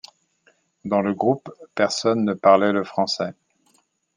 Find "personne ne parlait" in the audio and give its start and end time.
1.75-2.71